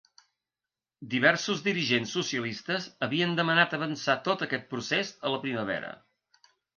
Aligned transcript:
Diversos 1.09 1.59
dirigents 1.67 2.13
socialistes 2.17 2.87
havien 3.07 3.35
demanat 3.41 3.75
avançar 3.79 4.15
tot 4.29 4.41
aquest 4.47 4.65
procés 4.73 5.13
a 5.29 5.33
la 5.35 5.43
primavera. 5.45 5.93